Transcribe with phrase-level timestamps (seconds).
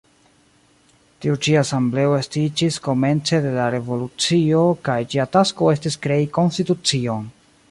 [1.25, 7.35] Tiu ĉi asembleo estiĝis komence de la revolucio kaj ĝia tasko estis krei konstitucion.